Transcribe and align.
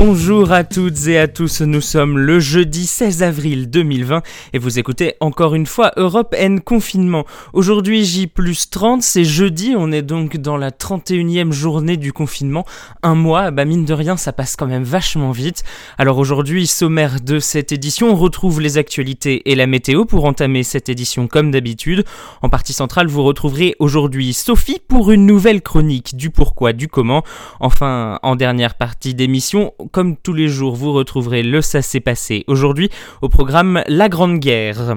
Bonjour 0.00 0.52
à 0.52 0.62
toutes 0.62 1.08
et 1.08 1.18
à 1.18 1.26
tous, 1.26 1.60
nous 1.60 1.80
sommes 1.80 2.18
le 2.18 2.38
jeudi 2.38 2.86
16 2.86 3.24
avril 3.24 3.68
2020 3.68 4.22
et 4.52 4.58
vous 4.60 4.78
écoutez 4.78 5.16
encore 5.18 5.56
une 5.56 5.66
fois 5.66 5.90
Europe 5.96 6.36
N 6.38 6.60
confinement. 6.60 7.24
Aujourd'hui 7.52 8.04
J 8.04 8.28
plus 8.28 8.70
30, 8.70 9.02
c'est 9.02 9.24
jeudi, 9.24 9.74
on 9.76 9.90
est 9.90 10.02
donc 10.02 10.36
dans 10.36 10.56
la 10.56 10.70
31e 10.70 11.50
journée 11.50 11.96
du 11.96 12.12
confinement. 12.12 12.64
Un 13.02 13.16
mois, 13.16 13.50
bah 13.50 13.64
mine 13.64 13.84
de 13.84 13.92
rien 13.92 14.16
ça 14.16 14.32
passe 14.32 14.54
quand 14.54 14.68
même 14.68 14.84
vachement 14.84 15.32
vite. 15.32 15.64
Alors 15.98 16.18
aujourd'hui, 16.18 16.68
sommaire 16.68 17.20
de 17.20 17.40
cette 17.40 17.72
édition, 17.72 18.12
on 18.12 18.14
retrouve 18.14 18.60
les 18.60 18.78
actualités 18.78 19.50
et 19.50 19.56
la 19.56 19.66
météo 19.66 20.04
pour 20.04 20.26
entamer 20.26 20.62
cette 20.62 20.88
édition 20.88 21.26
comme 21.26 21.50
d'habitude. 21.50 22.04
En 22.40 22.48
partie 22.48 22.72
centrale, 22.72 23.08
vous 23.08 23.24
retrouverez 23.24 23.74
aujourd'hui 23.80 24.32
Sophie 24.32 24.78
pour 24.86 25.10
une 25.10 25.26
nouvelle 25.26 25.60
chronique 25.60 26.16
du 26.16 26.30
pourquoi, 26.30 26.72
du 26.72 26.86
comment. 26.86 27.24
Enfin, 27.58 28.20
en 28.22 28.36
dernière 28.36 28.76
partie 28.76 29.14
d'émission, 29.16 29.72
comme 29.90 30.16
tous 30.16 30.32
les 30.32 30.48
jours, 30.48 30.76
vous 30.76 30.92
retrouverez 30.92 31.42
le 31.42 31.62
Ça 31.62 31.82
s'est 31.82 32.00
passé 32.00 32.44
aujourd'hui 32.46 32.90
au 33.22 33.28
programme 33.28 33.82
La 33.86 34.08
Grande 34.08 34.38
Guerre. 34.38 34.96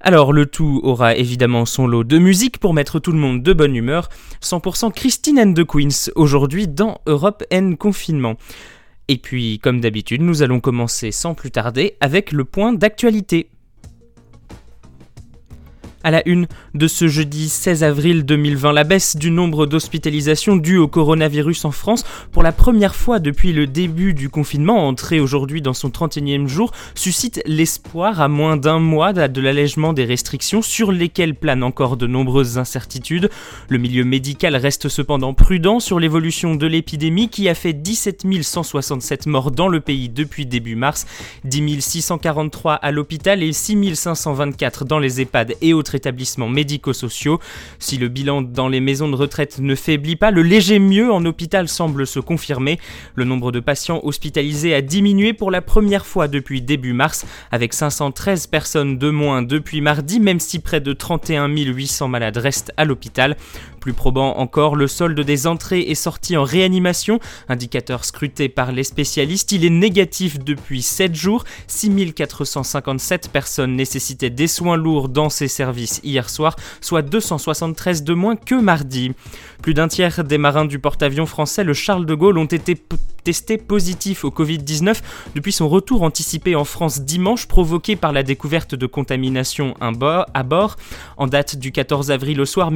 Alors 0.00 0.32
le 0.32 0.46
tout 0.46 0.80
aura 0.82 1.16
évidemment 1.16 1.66
son 1.66 1.86
lot 1.86 2.04
de 2.04 2.18
musique 2.18 2.58
pour 2.58 2.74
mettre 2.74 2.98
tout 2.98 3.12
le 3.12 3.18
monde 3.18 3.42
de 3.42 3.52
bonne 3.52 3.76
humeur. 3.76 4.08
100% 4.42 4.92
Christine 4.92 5.40
and 5.40 5.54
the 5.54 5.64
Queens 5.64 6.10
aujourd'hui 6.14 6.68
dans 6.68 7.00
Europe 7.06 7.44
N 7.50 7.76
Confinement. 7.76 8.36
Et 9.08 9.16
puis, 9.16 9.58
comme 9.58 9.80
d'habitude, 9.80 10.20
nous 10.20 10.42
allons 10.42 10.60
commencer 10.60 11.12
sans 11.12 11.34
plus 11.34 11.50
tarder 11.50 11.96
avec 12.00 12.30
le 12.32 12.44
point 12.44 12.72
d'actualité. 12.72 13.48
À 16.04 16.12
la 16.12 16.26
une 16.28 16.46
de 16.74 16.86
ce 16.86 17.08
jeudi 17.08 17.48
16 17.48 17.82
avril 17.82 18.24
2020, 18.24 18.72
la 18.72 18.84
baisse 18.84 19.16
du 19.16 19.32
nombre 19.32 19.66
d'hospitalisations 19.66 20.54
dues 20.54 20.78
au 20.78 20.86
coronavirus 20.86 21.64
en 21.64 21.72
France 21.72 22.04
pour 22.30 22.44
la 22.44 22.52
première 22.52 22.94
fois 22.94 23.18
depuis 23.18 23.52
le 23.52 23.66
début 23.66 24.14
du 24.14 24.28
confinement, 24.28 24.86
entré 24.86 25.18
aujourd'hui 25.18 25.60
dans 25.60 25.72
son 25.72 25.88
31e 25.88 26.46
jour, 26.46 26.70
suscite 26.94 27.42
l'espoir 27.46 28.20
à 28.20 28.28
moins 28.28 28.56
d'un 28.56 28.78
mois 28.78 29.12
de 29.12 29.40
l'allègement 29.40 29.92
des 29.92 30.04
restrictions 30.04 30.62
sur 30.62 30.92
lesquelles 30.92 31.34
planent 31.34 31.64
encore 31.64 31.96
de 31.96 32.06
nombreuses 32.06 32.58
incertitudes. 32.58 33.28
Le 33.68 33.78
milieu 33.78 34.04
médical 34.04 34.54
reste 34.54 34.88
cependant 34.88 35.34
prudent 35.34 35.80
sur 35.80 35.98
l'évolution 35.98 36.54
de 36.54 36.66
l'épidémie 36.68 37.28
qui 37.28 37.48
a 37.48 37.56
fait 37.56 37.72
17 37.72 38.24
167 38.40 39.26
morts 39.26 39.50
dans 39.50 39.66
le 39.66 39.80
pays 39.80 40.08
depuis 40.08 40.46
début 40.46 40.76
mars, 40.76 41.06
10 41.42 41.80
643 41.80 42.74
à 42.74 42.92
l'hôpital 42.92 43.42
et 43.42 43.52
6 43.52 43.96
524 43.96 44.84
dans 44.84 45.00
les 45.00 45.20
EHPAD 45.20 45.56
et 45.60 45.74
autres 45.74 45.87
établissements 45.94 46.48
médico-sociaux. 46.48 47.40
Si 47.78 47.98
le 47.98 48.08
bilan 48.08 48.42
dans 48.42 48.68
les 48.68 48.80
maisons 48.80 49.08
de 49.08 49.16
retraite 49.16 49.58
ne 49.58 49.74
faiblit 49.74 50.16
pas, 50.16 50.30
le 50.30 50.42
léger 50.42 50.78
mieux 50.78 51.12
en 51.12 51.24
hôpital 51.24 51.68
semble 51.68 52.06
se 52.06 52.20
confirmer. 52.20 52.78
Le 53.14 53.24
nombre 53.24 53.52
de 53.52 53.60
patients 53.60 54.00
hospitalisés 54.02 54.74
a 54.74 54.80
diminué 54.80 55.32
pour 55.32 55.50
la 55.50 55.62
première 55.62 56.06
fois 56.06 56.28
depuis 56.28 56.62
début 56.62 56.92
mars, 56.92 57.26
avec 57.50 57.72
513 57.72 58.46
personnes 58.46 58.98
de 58.98 59.10
moins 59.10 59.42
depuis 59.42 59.80
mardi, 59.80 60.20
même 60.20 60.40
si 60.40 60.58
près 60.58 60.80
de 60.80 60.92
31 60.92 61.48
800 61.48 62.08
malades 62.08 62.36
restent 62.36 62.72
à 62.76 62.84
l'hôpital. 62.84 63.36
Plus 63.80 63.92
probant 63.92 64.36
encore, 64.36 64.76
le 64.76 64.86
solde 64.86 65.20
des 65.20 65.46
entrées 65.46 65.80
et 65.80 65.94
sorties 65.94 66.36
en 66.36 66.44
réanimation, 66.44 67.20
indicateur 67.48 68.04
scruté 68.04 68.48
par 68.48 68.72
les 68.72 68.84
spécialistes, 68.84 69.52
il 69.52 69.64
est 69.64 69.70
négatif 69.70 70.38
depuis 70.38 70.82
7 70.82 71.14
jours. 71.14 71.44
6457 71.66 73.30
personnes 73.30 73.76
nécessitaient 73.76 74.30
des 74.30 74.46
soins 74.48 74.76
lourds 74.76 75.08
dans 75.08 75.30
ces 75.30 75.48
services 75.48 76.00
hier 76.04 76.28
soir, 76.28 76.56
soit 76.80 77.02
273 77.02 78.02
de 78.02 78.14
moins 78.14 78.36
que 78.36 78.54
mardi. 78.54 79.12
Plus 79.62 79.74
d'un 79.74 79.88
tiers 79.88 80.24
des 80.24 80.38
marins 80.38 80.64
du 80.64 80.78
porte-avions 80.78 81.26
français, 81.26 81.64
le 81.64 81.74
Charles 81.74 82.06
de 82.06 82.14
Gaulle, 82.14 82.38
ont 82.38 82.44
été 82.44 82.80
testés 83.24 83.58
positifs 83.58 84.24
au 84.24 84.30
Covid-19 84.30 84.96
depuis 85.34 85.52
son 85.52 85.68
retour 85.68 86.02
anticipé 86.02 86.54
en 86.54 86.64
France 86.64 87.02
dimanche, 87.02 87.46
provoqué 87.46 87.96
par 87.96 88.12
la 88.12 88.22
découverte 88.22 88.74
de 88.74 88.86
contamination 88.86 89.74
à 89.80 90.42
bord. 90.42 90.76
En 91.16 91.26
date 91.26 91.56
du 91.56 91.72
14 91.72 92.10
avril 92.10 92.40
au 92.40 92.46
soir, 92.46 92.70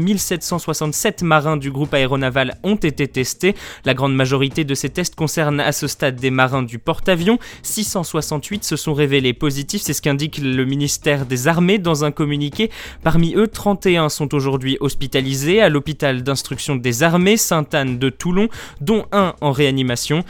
1767 0.93 1.23
marins 1.23 1.57
du 1.57 1.71
groupe 1.71 1.95
aéronaval 1.95 2.59
ont 2.63 2.77
été 2.77 3.09
testés. 3.09 3.55
La 3.85 3.95
grande 3.95 4.15
majorité 4.15 4.65
de 4.65 4.75
ces 4.75 4.91
tests 4.91 5.15
concernent 5.15 5.61
à 5.61 5.73
ce 5.73 5.87
stade 5.87 6.17
des 6.17 6.31
marins 6.31 6.63
du 6.63 6.79
porte-avions. 6.79 7.39
668 7.63 8.63
se 8.63 8.77
sont 8.77 8.95
révélés 8.95 9.33
positifs, 9.33 9.83
c'est 9.83 9.95
ce 9.95 10.03
qu'indique 10.03 10.39
le 10.39 10.65
ministère 10.65 11.27
des 11.27 11.49
Armées 11.49 11.79
dans 11.79 12.05
un 12.05 12.13
communiqué. 12.13 12.71
Parmi 13.03 13.35
eux, 13.35 13.49
31 13.49 14.11
sont 14.11 14.35
aujourd'hui 14.35 14.77
hospitalisés 14.81 15.63
à 15.63 15.69
l'hôpital 15.69 16.23
d'instruction 16.23 16.77
des 16.77 17.03
armées 17.03 17.37
Sainte-Anne 17.37 17.99
de 17.99 18.11
Toulon, 18.11 18.49
dont 18.81 19.07
un 19.13 19.35
en 19.41 19.53
réanimation. 19.53 20.25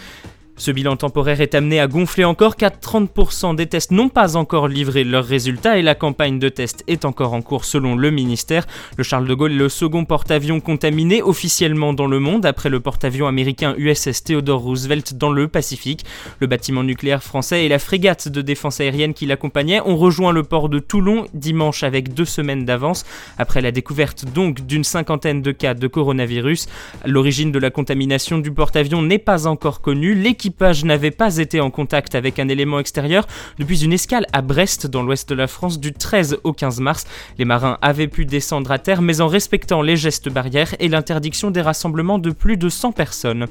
Ce 0.56 0.70
bilan 0.70 0.96
temporaire 0.96 1.40
est 1.40 1.54
amené 1.54 1.80
à 1.80 1.86
gonfler 1.86 2.24
encore 2.24 2.56
car 2.56 2.70
30% 2.70 3.56
des 3.56 3.66
tests 3.66 3.90
n'ont 3.90 4.10
pas 4.10 4.36
encore 4.36 4.68
livré 4.68 5.02
leurs 5.02 5.24
résultats 5.24 5.78
et 5.78 5.82
la 5.82 5.94
campagne 5.94 6.38
de 6.38 6.50
tests 6.50 6.84
est 6.86 7.06
encore 7.06 7.32
en 7.32 7.40
cours 7.40 7.64
selon 7.64 7.96
le 7.96 8.10
ministère. 8.10 8.66
Le 8.98 9.02
Charles 9.02 9.26
de 9.26 9.32
Gaulle 9.34 9.52
est 9.52 9.56
le 9.56 9.70
second 9.70 10.04
porte-avions 10.04 10.60
contaminé 10.60 11.22
officiellement 11.22 11.94
dans 11.94 12.06
le 12.06 12.20
monde 12.20 12.44
après 12.44 12.68
le 12.68 12.80
porte-avions 12.80 13.26
américain 13.26 13.74
USS 13.78 14.24
Theodore 14.24 14.60
Roosevelt 14.60 15.14
dans 15.14 15.32
le 15.32 15.48
Pacifique. 15.48 16.04
Le 16.38 16.46
bâtiment 16.46 16.84
nucléaire 16.84 17.22
français 17.22 17.64
et 17.64 17.68
la 17.68 17.78
frégate 17.78 18.28
de 18.28 18.42
défense 18.42 18.78
aérienne 18.78 19.14
qui 19.14 19.24
l'accompagnait 19.24 19.80
ont 19.80 19.96
rejoint 19.96 20.32
le 20.32 20.42
port 20.42 20.68
de 20.68 20.78
Toulon 20.78 21.26
dimanche 21.32 21.82
avec 21.82 22.12
deux 22.12 22.26
semaines 22.26 22.66
d'avance 22.66 23.06
après 23.38 23.62
la 23.62 23.72
découverte 23.72 24.26
donc 24.26 24.66
d'une 24.66 24.84
cinquantaine 24.84 25.40
de 25.40 25.50
cas 25.50 25.72
de 25.72 25.86
coronavirus. 25.86 26.66
L'origine 27.06 27.52
de 27.52 27.58
la 27.58 27.70
contamination 27.70 28.38
du 28.38 28.52
porte-avions 28.52 29.02
n'est 29.02 29.18
pas 29.18 29.46
encore 29.46 29.80
connue. 29.80 30.14
L'équipage 30.42 30.84
n'avait 30.84 31.12
pas 31.12 31.36
été 31.36 31.60
en 31.60 31.70
contact 31.70 32.16
avec 32.16 32.40
un 32.40 32.48
élément 32.48 32.80
extérieur 32.80 33.28
depuis 33.60 33.84
une 33.84 33.92
escale 33.92 34.26
à 34.32 34.42
Brest 34.42 34.88
dans 34.88 35.04
l'ouest 35.04 35.28
de 35.28 35.36
la 35.36 35.46
France 35.46 35.78
du 35.78 35.92
13 35.92 36.38
au 36.42 36.52
15 36.52 36.80
mars. 36.80 37.06
Les 37.38 37.44
marins 37.44 37.78
avaient 37.80 38.08
pu 38.08 38.24
descendre 38.24 38.72
à 38.72 38.80
terre 38.80 39.02
mais 39.02 39.20
en 39.20 39.28
respectant 39.28 39.82
les 39.82 39.96
gestes 39.96 40.28
barrières 40.28 40.74
et 40.80 40.88
l'interdiction 40.88 41.52
des 41.52 41.60
rassemblements 41.60 42.18
de 42.18 42.32
plus 42.32 42.56
de 42.56 42.68
100 42.68 42.90
personnes. 42.90 43.46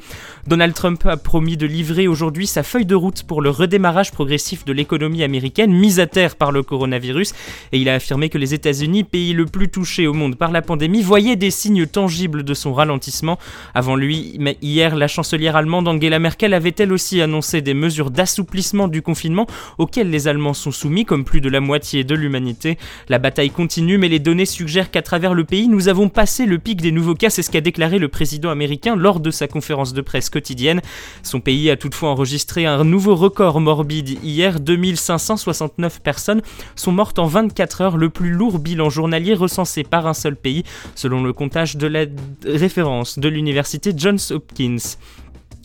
Donald 0.48 0.74
Trump 0.74 1.06
a 1.06 1.16
promis 1.16 1.56
de 1.56 1.66
livrer 1.66 2.10
aujourd'hui 2.10 2.46
sa 2.46 2.62
feuille 2.62 2.86
de 2.86 2.96
route 2.96 3.24
pour 3.24 3.42
le 3.42 3.52
redémarrage 3.52 4.12
progressif 4.12 4.66
de 4.66 4.74
l'économie 4.74 5.24
américaine 5.24 5.72
mise 5.72 6.02
à 6.02 6.08
terre 6.08 6.36
par 6.36 6.52
le 6.52 6.62
coronavirus 6.62 7.32
et 7.72 7.80
il 7.80 7.88
a 7.88 7.96
affirmé 7.96 8.28
que 8.28 8.38
les 8.38 8.54
États-Unis, 8.54 9.06
pays 9.06 9.32
le 9.32 9.46
plus 9.46 9.70
touché 9.70 10.08
au 10.08 10.14
monde 10.14 10.36
par 10.36 10.52
la 10.52 10.62
pandémie, 10.62 11.04
voyaient 11.04 11.38
des 11.38 11.52
signes 11.52 11.88
tangibles 11.88 12.44
de 12.44 12.54
son 12.54 12.74
ralentissement. 12.74 13.40
Avant 13.74 13.96
lui, 13.96 14.38
hier, 14.62 14.98
la 14.98 15.08
chancelière 15.08 15.56
allemande 15.56 15.88
Angela 15.88 16.20
Merkel 16.20 16.54
avait-elle 16.82 16.94
aussi 16.94 17.22
annoncé 17.22 17.62
des 17.62 17.76
mesures 17.76 18.10
d'assouplissement 18.10 18.88
du 18.88 19.04
confinement 19.04 19.46
auxquelles 19.78 20.10
les 20.10 20.28
Allemands 20.28 20.56
sont 20.56 20.72
soumis, 20.72 21.06
comme 21.06 21.24
plus 21.24 21.40
de 21.40 21.48
la 21.48 21.60
moitié 21.60 22.04
de 22.04 22.16
l'humanité? 22.16 22.80
La 23.08 23.20
bataille 23.20 23.52
continue, 23.52 24.00
mais 24.00 24.10
les 24.10 24.18
données 24.18 24.48
suggèrent 24.48 24.90
qu'à 24.90 25.04
travers 25.04 25.36
le 25.36 25.44
pays, 25.44 25.68
nous 25.68 25.90
avons 25.90 26.10
passé 26.10 26.48
le 26.48 26.58
pic 26.58 26.82
des 26.82 26.92
nouveaux 26.92 27.14
cas, 27.14 27.30
c'est 27.30 27.44
ce 27.44 27.52
qu'a 27.52 27.62
déclaré 27.62 28.00
le 28.00 28.08
président 28.08 28.50
américain 28.50 28.96
lors 28.96 29.20
de 29.20 29.30
sa 29.30 29.48
conférence 29.48 29.94
de 29.94 30.02
presse 30.02 30.32
quotidienne. 30.32 30.82
Son 31.22 31.40
pays 31.40 31.70
a 31.70 31.78
toutefois 31.78 32.10
enregistré 32.10 32.66
un 32.66 32.84
nouveau 32.84 33.16
record 33.16 33.62
morbide 33.62 34.18
hier, 34.24 34.60
2569 34.60 36.02
personnes 36.02 36.42
sont 36.76 36.92
mortes 36.92 37.20
en 37.20 37.28
24 37.28 37.82
heures, 37.82 37.98
le 37.98 38.10
plus 38.10 38.32
lourd 38.32 38.58
bilan 38.58 38.90
journalier 38.90 39.36
recensé 39.36 39.84
par 39.84 40.08
un 40.08 40.16
seul 40.16 40.36
pays, 40.36 40.64
selon 40.96 41.22
le 41.22 41.32
comptage 41.32 41.78
de 41.78 41.86
la 41.86 42.06
référence 42.44 43.20
de 43.20 43.30
l'université 43.30 43.94
Johns 43.96 44.32
Hopkins. 44.32 44.98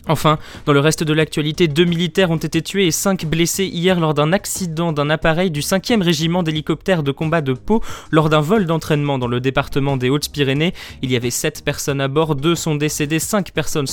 Enfin, 0.09 0.39
dans 0.65 0.73
le 0.73 0.79
reste 0.79 1.03
de 1.03 1.13
l'actualité, 1.13 1.67
deux 1.67 1.83
militaires 1.83 2.31
ont 2.31 2.37
été 2.37 2.61
tués 2.61 2.87
et 2.87 2.91
cinq 2.91 3.25
blessés 3.25 3.65
hier 3.65 3.99
lors 3.99 4.13
d'un 4.13 4.31
accident 4.31 4.93
d'un 4.93 5.09
appareil 5.09 5.51
du 5.51 5.59
5e 5.59 6.01
régiment 6.01 6.43
d'hélicoptères 6.43 7.03
de 7.03 7.11
combat 7.11 7.41
de 7.41 7.53
Pau 7.53 7.83
lors 8.11 8.29
d'un 8.29 8.39
vol 8.39 8.65
d'entraînement 8.65 9.19
dans 9.19 9.27
le 9.27 9.41
département 9.41 9.97
des 9.97 10.09
Hautes-Pyrénées. 10.09 10.73
Il 11.01 11.11
y 11.11 11.17
avait 11.17 11.29
sept 11.29 11.63
personnes 11.65 11.99
à 11.99 12.07
bord, 12.07 12.35
deux 12.35 12.55
sont 12.55 12.75
décédées, 12.75 13.19
cinq 13.19 13.51
personnes, 13.51 13.87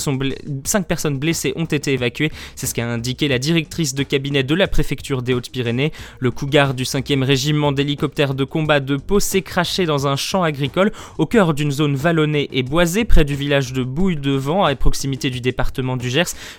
blessées 1.19 1.53
ont 1.57 1.65
été 1.65 1.93
évacuées. 1.93 2.31
C'est 2.55 2.67
ce 2.67 2.73
qu'a 2.73 2.87
indiqué 2.87 3.27
la 3.27 3.39
directrice 3.39 3.93
de 3.93 4.03
cabinet 4.03 4.43
de 4.43 4.55
la 4.55 4.67
préfecture 4.67 5.21
des 5.21 5.33
Hautes-Pyrénées. 5.33 5.91
Le 6.19 6.31
cougar 6.31 6.73
du 6.73 6.83
5e 6.83 7.23
régiment 7.23 7.73
d'hélicoptères 7.73 8.35
de 8.35 8.45
combat 8.45 8.79
de 8.79 8.95
Pau 8.95 9.19
s'est 9.19 9.41
craché 9.41 9.85
dans 9.85 10.07
un 10.07 10.15
champ 10.15 10.43
agricole 10.43 10.93
au 11.17 11.25
cœur 11.25 11.53
d'une 11.53 11.71
zone 11.71 11.95
vallonnée 11.95 12.47
et 12.53 12.63
boisée 12.63 13.03
près 13.03 13.25
du 13.25 13.35
village 13.35 13.73
de 13.73 13.83
Bouille-de-Vent 13.83 14.63
à 14.63 14.75
proximité 14.75 15.29
du 15.29 15.41
département 15.41 15.97
du 15.97 16.04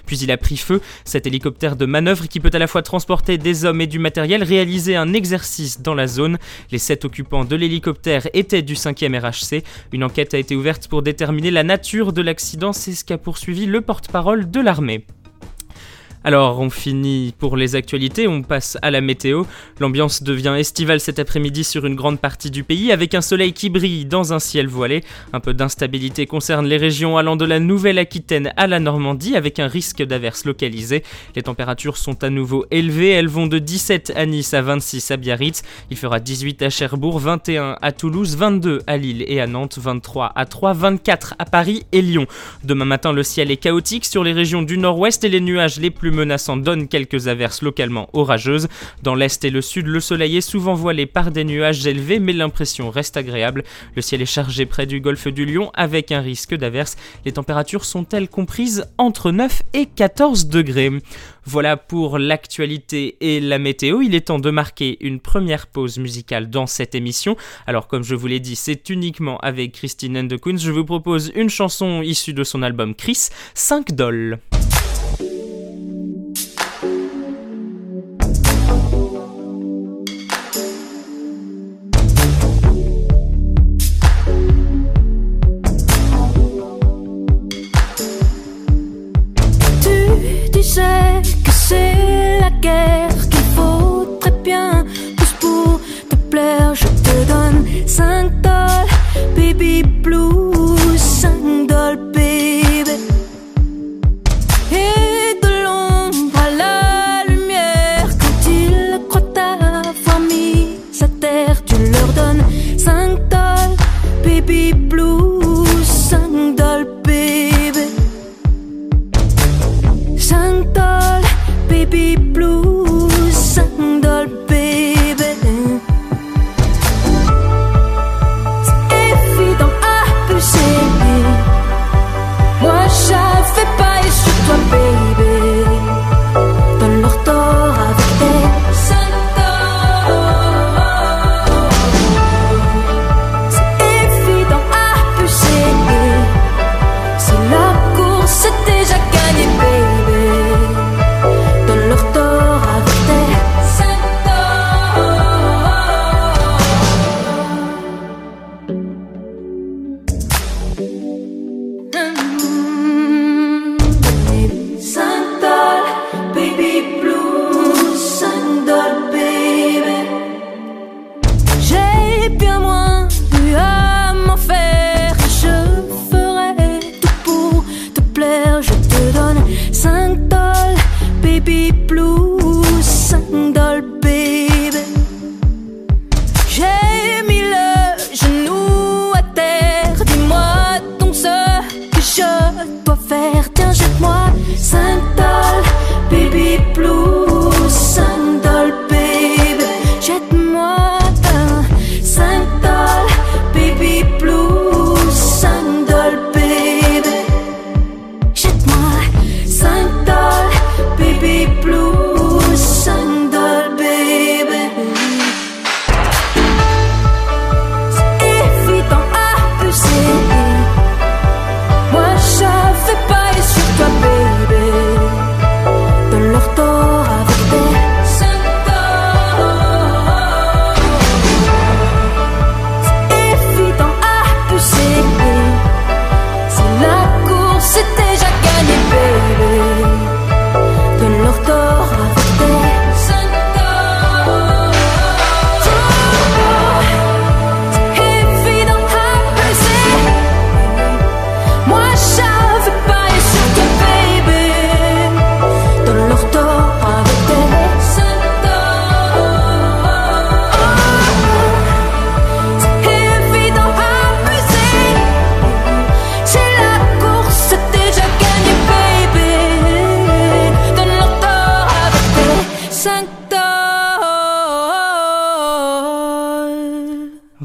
Puis 0.06 0.18
il 0.18 0.30
a 0.30 0.36
pris 0.36 0.56
feu. 0.56 0.80
Cet 1.04 1.26
hélicoptère 1.26 1.76
de 1.76 1.86
manœuvre 1.86 2.26
qui 2.28 2.40
peut 2.40 2.50
à 2.52 2.58
la 2.58 2.66
fois 2.66 2.82
transporter 2.82 3.38
des 3.38 3.64
hommes 3.64 3.80
et 3.80 3.86
du 3.86 3.98
matériel 3.98 4.42
réalisait 4.42 4.96
un 4.96 5.12
exercice 5.12 5.80
dans 5.80 5.94
la 5.94 6.06
zone. 6.06 6.38
Les 6.70 6.78
sept 6.78 7.04
occupants 7.04 7.44
de 7.44 7.56
l'hélicoptère 7.56 8.28
étaient 8.34 8.62
du 8.62 8.74
5e 8.74 9.18
RHC. 9.18 9.62
Une 9.92 10.04
enquête 10.04 10.34
a 10.34 10.38
été 10.38 10.56
ouverte 10.56 10.88
pour 10.88 11.02
déterminer 11.02 11.50
la 11.50 11.62
nature 11.62 12.12
de 12.12 12.22
l'accident, 12.22 12.72
c'est 12.72 12.92
ce 12.92 13.04
qu'a 13.04 13.18
poursuivi 13.18 13.66
le 13.66 13.80
porte-parole 13.80 14.50
de 14.50 14.60
l'armée. 14.60 15.04
Alors, 16.26 16.58
on 16.58 16.70
finit 16.70 17.32
pour 17.38 17.56
les 17.56 17.76
actualités, 17.76 18.26
on 18.26 18.42
passe 18.42 18.76
à 18.82 18.90
la 18.90 19.00
météo. 19.00 19.44
L'ambiance 19.78 20.24
devient 20.24 20.56
estivale 20.58 20.98
cet 20.98 21.20
après-midi 21.20 21.62
sur 21.62 21.86
une 21.86 21.94
grande 21.94 22.18
partie 22.18 22.50
du 22.50 22.64
pays, 22.64 22.90
avec 22.90 23.14
un 23.14 23.20
soleil 23.20 23.52
qui 23.52 23.70
brille 23.70 24.06
dans 24.06 24.32
un 24.32 24.40
ciel 24.40 24.66
voilé. 24.66 25.04
Un 25.32 25.38
peu 25.38 25.54
d'instabilité 25.54 26.26
concerne 26.26 26.66
les 26.66 26.78
régions 26.78 27.16
allant 27.16 27.36
de 27.36 27.44
la 27.44 27.60
Nouvelle-Aquitaine 27.60 28.52
à 28.56 28.66
la 28.66 28.80
Normandie, 28.80 29.36
avec 29.36 29.60
un 29.60 29.68
risque 29.68 30.02
d'averse 30.02 30.44
localisé. 30.46 31.04
Les 31.36 31.42
températures 31.42 31.96
sont 31.96 32.24
à 32.24 32.28
nouveau 32.28 32.66
élevées, 32.72 33.10
elles 33.10 33.28
vont 33.28 33.46
de 33.46 33.60
17 33.60 34.12
à 34.16 34.26
Nice 34.26 34.52
à 34.52 34.62
26 34.62 35.12
à 35.12 35.16
Biarritz. 35.18 35.62
Il 35.92 35.96
fera 35.96 36.18
18 36.18 36.60
à 36.62 36.70
Cherbourg, 36.70 37.20
21 37.20 37.76
à 37.80 37.92
Toulouse, 37.92 38.36
22 38.36 38.80
à 38.88 38.96
Lille 38.96 39.24
et 39.28 39.40
à 39.40 39.46
Nantes, 39.46 39.78
23 39.80 40.32
à 40.34 40.44
Troyes, 40.46 40.72
24 40.72 41.34
à 41.38 41.44
Paris 41.44 41.84
et 41.92 42.02
Lyon. 42.02 42.26
Demain 42.64 42.84
matin, 42.84 43.12
le 43.12 43.22
ciel 43.22 43.52
est 43.52 43.58
chaotique 43.58 44.06
sur 44.06 44.24
les 44.24 44.32
régions 44.32 44.62
du 44.62 44.76
nord-ouest 44.76 45.22
et 45.22 45.28
les 45.28 45.40
nuages 45.40 45.78
les 45.78 45.90
plus 45.92 46.15
menaçant 46.16 46.56
donne 46.56 46.88
quelques 46.88 47.28
averses 47.28 47.62
localement 47.62 48.08
orageuses. 48.12 48.68
Dans 49.02 49.14
l'est 49.14 49.44
et 49.44 49.50
le 49.50 49.62
sud, 49.62 49.86
le 49.86 50.00
soleil 50.00 50.38
est 50.38 50.40
souvent 50.40 50.74
voilé 50.74 51.06
par 51.06 51.30
des 51.30 51.44
nuages 51.44 51.86
élevés, 51.86 52.18
mais 52.18 52.32
l'impression 52.32 52.90
reste 52.90 53.16
agréable. 53.16 53.62
Le 53.94 54.02
ciel 54.02 54.22
est 54.22 54.26
chargé 54.26 54.66
près 54.66 54.86
du 54.86 55.00
golfe 55.00 55.28
du 55.28 55.46
Lion 55.46 55.70
avec 55.74 56.10
un 56.10 56.20
risque 56.20 56.54
d'averse. 56.54 56.96
Les 57.24 57.32
températures 57.32 57.84
sont-elles 57.84 58.28
comprises 58.28 58.86
entre 58.98 59.30
9 59.30 59.62
et 59.74 59.86
14 59.86 60.48
degrés 60.48 60.90
voilà 61.48 61.76
pour 61.76 62.18
l'actualité 62.18 63.16
et 63.20 63.38
la 63.38 63.58
météo. 63.58 64.02
Il 64.02 64.16
est 64.16 64.26
temps 64.26 64.40
de 64.40 64.50
marquer 64.50 64.96
une 65.00 65.20
première 65.20 65.68
pause 65.68 65.98
musicale 65.98 66.50
dans 66.50 66.66
cette 66.66 66.96
émission. 66.96 67.36
Alors 67.68 67.86
comme 67.86 68.02
je 68.02 68.16
vous 68.16 68.26
l'ai 68.26 68.40
dit, 68.40 68.56
c'est 68.56 68.90
uniquement 68.90 69.38
avec 69.38 69.72
Christine 69.72 70.18
and. 70.18 70.56
Je 70.56 70.72
vous 70.72 70.84
propose 70.84 71.30
une 71.36 71.48
chanson 71.48 72.02
issue 72.02 72.32
de 72.32 72.42
son 72.42 72.62
album 72.62 72.96
Chris, 72.96 73.28
5 73.54 73.92
dolls. 73.92 74.40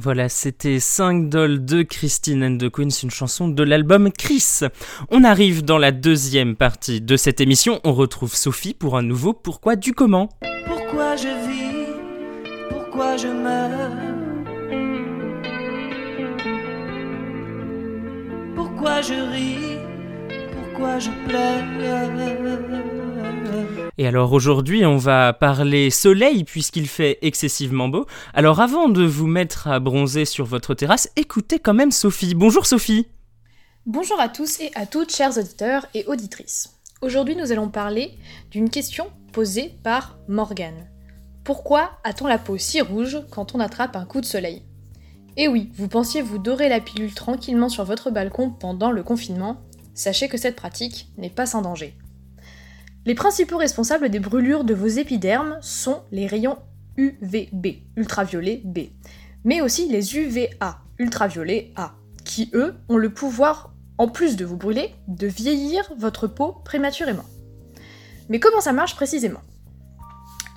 Voilà, 0.04 0.30
c'était 0.30 0.80
5 0.80 1.30
dolls 1.30 1.64
de 1.64 1.84
Christine 1.84 2.44
and 2.44 2.58
the 2.58 2.72
Queens, 2.72 2.90
une 3.04 3.12
chanson 3.12 3.48
de 3.48 3.62
l'album 3.62 4.12
Chris. 4.12 4.62
On 5.12 5.24
arrive 5.24 5.64
dans 5.64 5.78
la 5.78 5.92
deuxième 5.92 6.56
partie 6.56 7.02
de 7.02 7.16
cette 7.16 7.40
émission. 7.40 7.80
On 7.84 7.94
retrouve 7.94 8.34
Sophie 8.34 8.74
pour 8.74 8.98
un 8.98 9.04
nouveau 9.04 9.34
Pourquoi 9.34 9.76
du 9.76 9.94
comment. 9.94 10.30
Pourquoi 10.66 11.16
je 11.18 11.28
vis 11.48 11.92
Pourquoi 12.72 13.16
je 13.16 13.28
meurs? 13.28 13.92
Pourquoi 18.56 19.02
je 19.02 19.14
ris 19.14 19.78
Pourquoi 20.52 20.98
je 20.98 21.12
pleure? 21.28 23.11
Et 23.98 24.08
alors 24.08 24.34
aujourd'hui, 24.34 24.86
on 24.86 24.98
va 24.98 25.34
parler 25.34 25.90
soleil 25.90 26.44
puisqu'il 26.44 26.88
fait 26.88 27.20
excessivement 27.22 27.88
beau. 27.88 28.08
Alors 28.34 28.60
avant 28.60 28.90
de 28.90 29.04
vous 29.04 29.28
mettre 29.28 29.68
à 29.68 29.80
bronzer 29.80 30.26
sur 30.26 30.46
votre 30.46 30.74
terrasse, 30.74 31.10
écoutez 31.16 31.60
quand 31.60 31.74
même 31.74 31.92
Sophie. 31.92 32.34
Bonjour 32.34 32.66
Sophie. 32.66 33.08
Bonjour 33.86 34.20
à 34.20 34.30
tous 34.30 34.60
et 34.60 34.72
à 34.76 34.86
toutes, 34.86 35.14
chers 35.14 35.38
auditeurs 35.38 35.86
et 35.94 36.06
auditrices. 36.06 36.78
Aujourd'hui, 37.02 37.36
nous 37.36 37.52
allons 37.52 37.70
parler 37.70 38.12
d'une 38.52 38.70
question 38.70 39.08
posée 39.34 39.74
par 39.84 40.18
Morgane. 40.28 40.88
Pourquoi 41.44 41.92
a-t-on 42.04 42.28
la 42.28 42.38
peau 42.38 42.58
si 42.58 42.82
rouge 42.82 43.20
quand 43.32 43.56
on 43.56 43.60
attrape 43.60 43.96
un 43.96 44.06
coup 44.06 44.22
de 44.22 44.26
soleil? 44.26 44.64
Eh 45.38 45.48
oui, 45.48 45.72
vous 45.76 45.88
pensiez 45.88 46.22
vous 46.22 46.38
dorer 46.38 46.70
la 46.70 46.80
pilule 46.80 47.14
tranquillement 47.14 47.70
sur 47.70 47.84
votre 47.86 48.12
balcon 48.12 48.52
pendant 48.52 48.92
le 48.92 49.04
confinement 49.04 49.58
Sachez 49.94 50.30
que 50.30 50.38
cette 50.38 50.56
pratique 50.56 51.08
n'est 51.18 51.30
pas 51.30 51.46
sans 51.46 51.62
danger. 51.62 51.96
Les 53.04 53.16
principaux 53.16 53.58
responsables 53.58 54.10
des 54.10 54.20
brûlures 54.20 54.64
de 54.64 54.76
vos 54.76 54.86
épidermes 54.86 55.58
sont 55.62 56.04
les 56.12 56.28
rayons 56.28 56.60
UVB, 56.98 57.82
ultraviolet 57.96 58.62
B, 58.64 58.80
mais 59.44 59.62
aussi 59.62 59.88
les 59.88 60.16
UVA, 60.18 60.82
ultraviolet 61.00 61.72
A, 61.76 61.96
qui 62.26 62.52
eux 62.54 62.76
ont 62.90 62.98
le 62.98 63.12
pouvoir, 63.12 63.74
en 63.98 64.08
plus 64.08 64.36
de 64.36 64.46
vous 64.46 64.56
brûler, 64.56 64.94
de 65.08 65.26
vieillir 65.26 65.92
votre 65.98 66.28
peau 66.28 66.58
prématurément. 66.64 67.26
Mais 68.30 68.40
comment 68.40 68.62
ça 68.62 68.72
marche 68.72 68.96
précisément? 68.96 69.42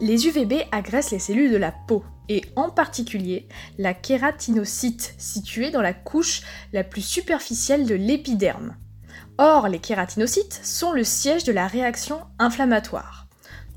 Les 0.00 0.26
UVB 0.26 0.66
agressent 0.70 1.12
les 1.12 1.18
cellules 1.18 1.50
de 1.52 1.56
la 1.56 1.72
peau, 1.72 2.04
et 2.28 2.42
en 2.56 2.68
particulier 2.68 3.48
la 3.78 3.94
kératinocyte 3.94 5.14
située 5.16 5.70
dans 5.70 5.82
la 5.82 5.94
couche 5.94 6.42
la 6.74 6.84
plus 6.84 7.02
superficielle 7.02 7.86
de 7.86 7.94
l'épiderme. 7.94 8.76
Or, 9.38 9.68
les 9.68 9.80
kératinocytes 9.80 10.60
sont 10.62 10.92
le 10.92 11.02
siège 11.02 11.44
de 11.44 11.52
la 11.52 11.66
réaction 11.66 12.20
inflammatoire. 12.38 13.26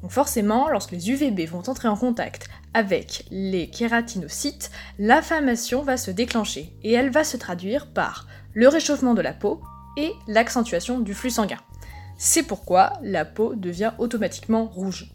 Donc 0.01 0.11
forcément, 0.11 0.69
lorsque 0.69 0.91
les 0.91 1.09
UVB 1.09 1.49
vont 1.49 1.67
entrer 1.67 1.87
en 1.87 1.97
contact 1.97 2.47
avec 2.75 3.25
les 3.31 3.69
kératinocytes, 3.69 4.69
l'inflammation 4.99 5.81
va 5.81 5.97
se 5.97 6.11
déclencher 6.11 6.73
et 6.83 6.93
elle 6.93 7.09
va 7.09 7.23
se 7.23 7.37
traduire 7.37 7.87
par 7.87 8.27
le 8.53 8.67
réchauffement 8.67 9.15
de 9.15 9.21
la 9.21 9.33
peau 9.33 9.61
et 9.97 10.11
l'accentuation 10.27 10.99
du 10.99 11.15
flux 11.15 11.31
sanguin. 11.31 11.57
C'est 12.19 12.43
pourquoi 12.43 12.93
la 13.01 13.25
peau 13.25 13.55
devient 13.55 13.93
automatiquement 13.97 14.65
rouge. 14.65 15.11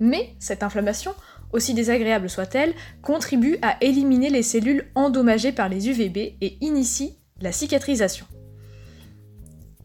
Mais 0.00 0.34
cette 0.38 0.62
inflammation, 0.62 1.14
aussi 1.52 1.72
désagréable 1.72 2.28
soit-elle, 2.28 2.74
contribue 3.00 3.56
à 3.62 3.82
éliminer 3.82 4.28
les 4.28 4.42
cellules 4.42 4.90
endommagées 4.94 5.52
par 5.52 5.70
les 5.70 5.88
UVB 5.88 6.36
et 6.40 6.58
initie 6.60 7.16
la 7.40 7.52
cicatrisation. 7.52 8.26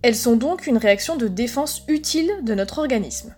Elles 0.02 0.16
sont 0.16 0.38
donc 0.38 0.66
une 0.66 0.78
réaction 0.78 1.18
de 1.18 1.28
défense 1.28 1.84
utile 1.88 2.32
de 2.44 2.56
notre 2.56 2.78
organisme. 2.78 3.36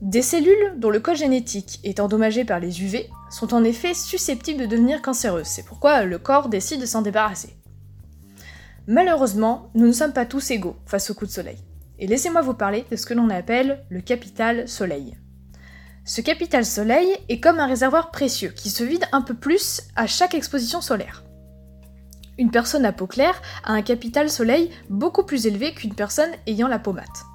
Des 0.00 0.22
cellules 0.22 0.74
dont 0.78 0.90
le 0.90 0.98
code 0.98 1.16
génétique 1.16 1.78
est 1.84 2.00
endommagé 2.00 2.44
par 2.44 2.58
les 2.58 2.82
UV 2.82 3.08
sont 3.30 3.54
en 3.54 3.62
effet 3.62 3.94
susceptibles 3.94 4.62
de 4.62 4.66
devenir 4.66 5.02
cancéreuses, 5.02 5.46
c'est 5.46 5.64
pourquoi 5.64 6.04
le 6.04 6.18
corps 6.18 6.48
décide 6.48 6.80
de 6.80 6.86
s'en 6.86 7.02
débarrasser. 7.02 7.54
Malheureusement, 8.86 9.70
nous 9.74 9.86
ne 9.86 9.92
sommes 9.92 10.12
pas 10.12 10.26
tous 10.26 10.50
égaux 10.50 10.76
face 10.86 11.10
au 11.10 11.14
coup 11.14 11.26
de 11.26 11.30
soleil. 11.30 11.58
Et 11.98 12.06
laissez-moi 12.06 12.40
vous 12.40 12.54
parler 12.54 12.86
de 12.90 12.96
ce 12.96 13.06
que 13.06 13.14
l'on 13.14 13.28
appelle 13.28 13.84
le 13.90 14.00
capital 14.00 14.66
soleil. 14.66 15.16
Ce 16.04 16.22
capital 16.22 16.64
soleil 16.64 17.14
est 17.28 17.38
comme 17.38 17.60
un 17.60 17.66
réservoir 17.66 18.10
précieux 18.10 18.48
qui 18.48 18.70
se 18.70 18.82
vide 18.82 19.04
un 19.12 19.20
peu 19.20 19.34
plus 19.34 19.82
à 19.94 20.06
chaque 20.06 20.34
exposition 20.34 20.80
solaire. 20.80 21.24
Une 22.40 22.50
personne 22.50 22.86
à 22.86 22.92
peau 22.92 23.06
claire 23.06 23.42
a 23.64 23.74
un 23.74 23.82
capital 23.82 24.30
soleil 24.30 24.70
beaucoup 24.88 25.24
plus 25.24 25.46
élevé 25.46 25.74
qu'une 25.74 25.94
personne 25.94 26.30
ayant 26.46 26.68
la 26.68 26.78
peau 26.78 26.94
mate. 26.94 27.26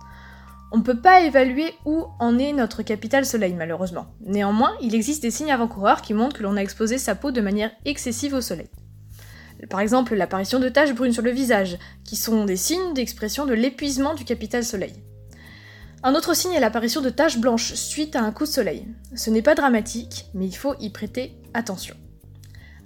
On 0.71 0.79
ne 0.79 0.83
peut 0.83 1.00
pas 1.00 1.21
évaluer 1.21 1.75
où 1.85 2.07
en 2.19 2.39
est 2.39 2.53
notre 2.53 2.81
capital 2.81 3.24
soleil 3.24 3.53
malheureusement. 3.53 4.07
Néanmoins, 4.21 4.74
il 4.81 4.95
existe 4.95 5.21
des 5.21 5.29
signes 5.29 5.51
avant-coureurs 5.51 6.01
qui 6.01 6.15
montrent 6.15 6.38
que 6.38 6.41
l'on 6.41 6.57
a 6.57 6.62
exposé 6.62 6.97
sa 6.97 7.13
peau 7.13 7.29
de 7.29 7.39
manière 7.39 7.69
excessive 7.85 8.33
au 8.33 8.41
soleil. 8.41 8.71
Par 9.69 9.79
exemple, 9.79 10.15
l'apparition 10.15 10.59
de 10.59 10.69
taches 10.69 10.95
brunes 10.95 11.13
sur 11.13 11.21
le 11.21 11.29
visage, 11.29 11.77
qui 12.03 12.15
sont 12.15 12.43
des 12.43 12.57
signes 12.57 12.95
d'expression 12.95 13.45
de 13.45 13.53
l'épuisement 13.53 14.15
du 14.15 14.25
capital 14.25 14.63
soleil. 14.63 15.03
Un 16.01 16.15
autre 16.15 16.35
signe 16.35 16.53
est 16.53 16.59
l'apparition 16.59 17.01
de 17.01 17.12
taches 17.12 17.38
blanches 17.38 17.75
suite 17.75 18.15
à 18.15 18.24
un 18.24 18.31
coup 18.31 18.45
de 18.45 18.50
soleil. 18.50 18.88
Ce 19.15 19.29
n'est 19.29 19.43
pas 19.43 19.53
dramatique, 19.53 20.25
mais 20.33 20.47
il 20.47 20.55
faut 20.55 20.74
y 20.79 20.89
prêter 20.89 21.35
attention. 21.53 21.95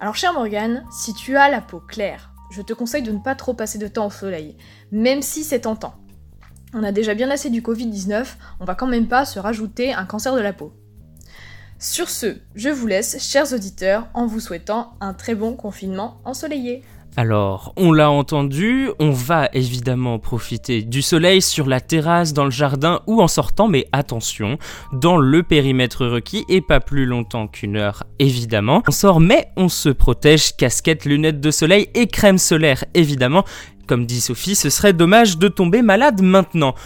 Alors 0.02 0.16
cher 0.16 0.32
Morgane, 0.32 0.86
si 0.90 1.12
tu 1.12 1.36
as 1.36 1.50
la 1.50 1.60
peau 1.60 1.78
claire, 1.78 2.32
je 2.50 2.62
te 2.62 2.72
conseille 2.72 3.02
de 3.02 3.12
ne 3.12 3.18
pas 3.18 3.34
trop 3.34 3.52
passer 3.52 3.76
de 3.76 3.86
temps 3.86 4.06
au 4.06 4.10
soleil, 4.10 4.56
même 4.90 5.20
si 5.20 5.44
c'est 5.44 5.60
tentant. 5.60 5.92
On 6.72 6.82
a 6.82 6.90
déjà 6.90 7.12
bien 7.12 7.30
assez 7.30 7.50
du 7.50 7.60
Covid-19, 7.60 8.24
on 8.60 8.64
va 8.64 8.74
quand 8.74 8.86
même 8.86 9.08
pas 9.08 9.26
se 9.26 9.38
rajouter 9.38 9.92
un 9.92 10.06
cancer 10.06 10.34
de 10.34 10.40
la 10.40 10.54
peau. 10.54 10.72
Sur 11.78 12.08
ce, 12.08 12.38
je 12.54 12.70
vous 12.70 12.86
laisse, 12.86 13.22
chers 13.22 13.52
auditeurs, 13.52 14.08
en 14.14 14.26
vous 14.26 14.40
souhaitant 14.40 14.96
un 15.02 15.12
très 15.12 15.34
bon 15.34 15.54
confinement 15.54 16.22
ensoleillé. 16.24 16.82
Alors, 17.16 17.72
on 17.76 17.92
l'a 17.92 18.08
entendu, 18.10 18.88
on 19.00 19.10
va 19.10 19.48
évidemment 19.52 20.20
profiter 20.20 20.82
du 20.82 21.02
soleil 21.02 21.42
sur 21.42 21.66
la 21.66 21.80
terrasse, 21.80 22.32
dans 22.32 22.44
le 22.44 22.52
jardin 22.52 23.00
ou 23.08 23.20
en 23.20 23.26
sortant, 23.26 23.66
mais 23.66 23.86
attention, 23.90 24.58
dans 24.92 25.16
le 25.16 25.42
périmètre 25.42 26.06
requis 26.06 26.44
et 26.48 26.60
pas 26.60 26.78
plus 26.78 27.06
longtemps 27.06 27.48
qu'une 27.48 27.76
heure 27.76 28.04
évidemment. 28.20 28.82
On 28.88 28.92
sort 28.92 29.20
mais 29.20 29.48
on 29.56 29.68
se 29.68 29.88
protège, 29.88 30.56
casquette, 30.56 31.04
lunettes 31.04 31.40
de 31.40 31.50
soleil 31.50 31.88
et 31.94 32.06
crème 32.06 32.38
solaire 32.38 32.84
évidemment. 32.94 33.44
Comme 33.88 34.06
dit 34.06 34.20
Sophie, 34.20 34.54
ce 34.54 34.70
serait 34.70 34.92
dommage 34.92 35.36
de 35.36 35.48
tomber 35.48 35.82
malade 35.82 36.22
maintenant. 36.22 36.76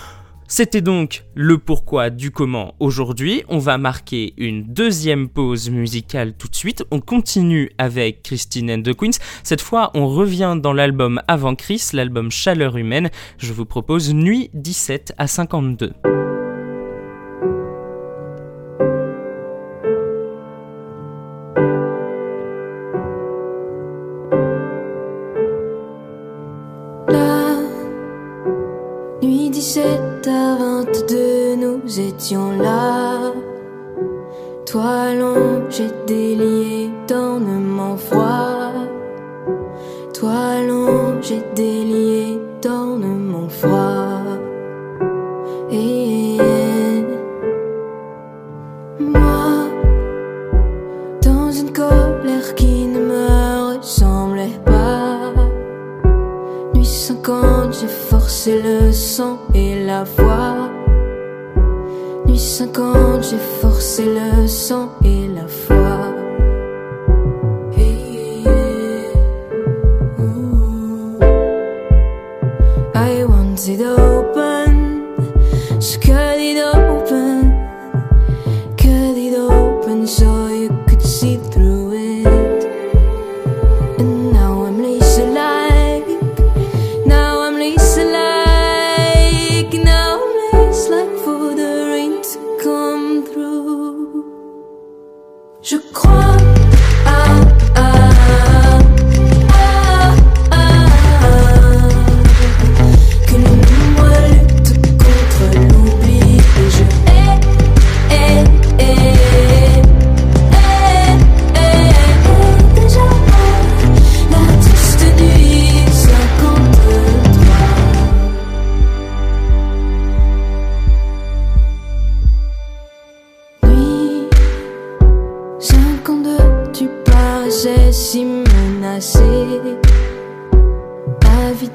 C'était 0.46 0.80
donc 0.80 1.24
le 1.34 1.58
pourquoi 1.58 2.10
du 2.10 2.30
comment 2.30 2.74
aujourd'hui. 2.78 3.44
On 3.48 3.58
va 3.58 3.78
marquer 3.78 4.34
une 4.36 4.64
deuxième 4.64 5.28
pause 5.28 5.70
musicale 5.70 6.34
tout 6.34 6.48
de 6.48 6.54
suite. 6.54 6.84
On 6.90 7.00
continue 7.00 7.70
avec 7.78 8.22
Christine 8.22 8.70
and 8.70 8.82
the 8.82 8.94
Queens. 8.94 9.18
Cette 9.42 9.62
fois, 9.62 9.90
on 9.94 10.06
revient 10.08 10.56
dans 10.60 10.72
l'album 10.72 11.20
Avant 11.28 11.54
Chris, 11.54 11.88
l'album 11.92 12.30
Chaleur 12.30 12.76
humaine. 12.76 13.10
Je 13.38 13.52
vous 13.52 13.64
propose 13.64 14.12
Nuit 14.12 14.50
17 14.54 15.14
à 15.18 15.26
52. 15.26 15.92
Nous 30.26 32.00
étions 32.00 32.56
là. 32.56 33.32
Toi 34.64 35.12
j'ai 35.68 35.90
délié 36.06 36.90
mon 37.58 37.96
froid. 37.96 38.72
Toi 40.14 40.60
j'ai 41.20 41.42
délié 41.54 42.40
dans 42.62 42.96
mon 42.96 43.48
froid. 43.48 44.22
Et 45.70 46.38
moi, 48.98 49.68
dans 51.22 51.50
une 51.50 51.72
colère 51.72 52.54
qui 52.54 52.86
ne 52.86 53.00
me 53.00 53.76
ressemblait 53.78 54.58
pas. 54.64 55.32
Nuit 56.74 56.86
50, 56.86 57.74
j'ai 57.80 57.88
forcé 57.88 58.62
le 58.62 58.92
sang 58.92 59.38
la 59.86 60.04
foi. 60.04 60.70
50, 62.36 63.22
j'ai 63.22 63.38
forcé 63.60 64.04
le 64.04 64.46
sang 64.46 64.90
et 65.04 65.28
la 65.28 65.46
foi. 65.46 66.14
Hey, 67.76 68.44
I 72.94 73.24
want 73.24 73.58
open, 73.68 74.13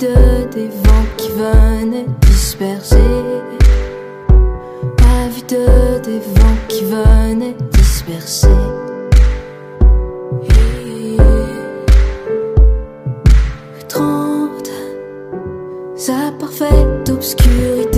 avide 0.01 0.49
des 0.51 0.67
vents 0.67 1.07
qui 1.17 1.29
venaient 1.31 2.05
disperser, 2.21 2.97
avide 5.25 5.57
des 6.03 6.19
vents 6.19 6.59
qui 6.67 6.83
venaient 6.85 7.55
disperser. 7.71 8.47
Trente, 13.87 14.71
sa 15.95 16.31
parfaite 16.39 17.09
obscurité, 17.09 17.88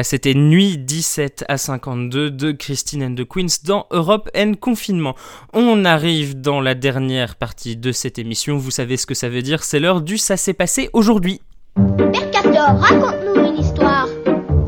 Voilà, 0.00 0.08
c'était 0.08 0.32
Nuit 0.32 0.78
17 0.78 1.44
à 1.46 1.58
52 1.58 2.30
de 2.30 2.52
Christine 2.52 3.04
and 3.04 3.14
the 3.16 3.28
Queens 3.28 3.58
dans 3.64 3.86
Europe 3.90 4.30
and 4.34 4.54
Confinement. 4.58 5.14
On 5.52 5.84
arrive 5.84 6.40
dans 6.40 6.62
la 6.62 6.74
dernière 6.74 7.36
partie 7.36 7.76
de 7.76 7.92
cette 7.92 8.18
émission. 8.18 8.56
Vous 8.56 8.70
savez 8.70 8.96
ce 8.96 9.04
que 9.04 9.12
ça 9.12 9.28
veut 9.28 9.42
dire, 9.42 9.62
c'est 9.62 9.78
l'heure 9.78 10.00
du 10.00 10.16
Ça 10.16 10.38
s'est 10.38 10.54
passé 10.54 10.88
aujourd'hui. 10.94 11.42
Mercator, 11.76 12.80
raconte-nous 12.80 13.44
une 13.44 13.58
histoire. 13.58 14.08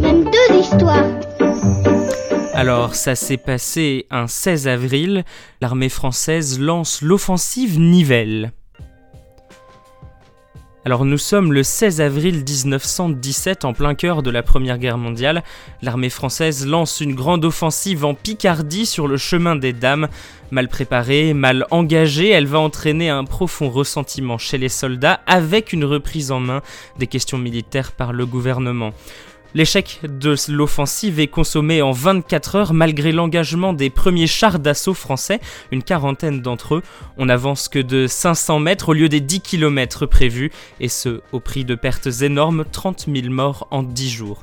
Même 0.01 0.25
deux 0.25 0.59
histoires. 0.59 1.07
Alors, 2.53 2.95
ça 2.95 3.15
s'est 3.15 3.39
passé 3.39 4.05
un 4.11 4.27
16 4.27 4.69
avril. 4.69 5.25
L'armée 5.63 5.89
française 5.89 6.61
lance 6.61 7.01
l'offensive 7.01 7.81
Nivelle. 7.81 8.53
Alors 10.85 11.05
nous 11.05 11.19
sommes 11.19 11.53
le 11.53 11.63
16 11.63 12.01
avril 12.01 12.39
1917 12.39 13.65
en 13.65 13.73
plein 13.73 13.95
cœur 13.95 14.21
de 14.21 14.33
la 14.33 14.43
Première 14.43 14.79
Guerre 14.79 14.99
mondiale. 14.99 15.45
L'armée 15.81 16.11
française 16.11 16.67
lance 16.67 17.01
une 17.01 17.15
grande 17.15 17.45
offensive 17.45 18.05
en 18.05 18.15
Picardie 18.15 18.85
sur 18.85 19.07
le 19.07 19.17
chemin 19.17 19.55
des 19.55 19.73
dames. 19.73 20.09
Mal 20.51 20.67
préparée, 20.67 21.35
mal 21.35 21.67
engagée, 21.71 22.31
elle 22.31 22.49
va 22.49 22.59
entraîner 22.59 23.11
un 23.11 23.23
profond 23.23 23.71
ressentiment 23.71 24.39
chez 24.39 24.59
les 24.59 24.69
soldats 24.69 25.21
avec 25.29 25.73
une 25.73 25.85
reprise 25.85 26.33
en 26.33 26.41
main 26.41 26.63
des 26.99 27.07
questions 27.07 27.39
militaires 27.39 27.93
par 27.93 28.13
le 28.13 28.27
gouvernement. 28.27 28.93
L'échec 29.55 30.01
de 30.03 30.35
l'offensive 30.49 31.21
est 31.21 31.27
consommé 31.27 31.83
en 31.83 31.93
24 31.93 32.57
heures 32.57 32.73
malgré 32.73 33.13
l'engagement 33.13 33.75
des 33.75 33.91
premiers 33.91 34.27
chars 34.27 34.59
d'assaut 34.59 34.95
français, 34.95 35.41
une 35.71 35.83
quarantaine 35.83 36.41
d'entre 36.41 36.77
eux. 36.77 36.83
On 37.19 37.27
n'avance 37.27 37.69
que 37.69 37.79
de 37.79 38.07
500 38.07 38.61
mètres 38.61 38.89
au 38.89 38.93
lieu 38.95 39.11
des 39.11 39.21
10 39.21 39.43
km 39.43 40.07
prévus, 40.07 40.51
et 40.81 40.89
ce 40.89 41.21
au 41.33 41.41
prix 41.41 41.67
de 41.67 41.75
pertes 41.75 42.23
énormes, 42.23 42.65
30 42.71 43.07
000 43.15 43.29
morts 43.29 43.69
en 43.71 43.83
10 43.83 44.11
jours. 44.11 44.43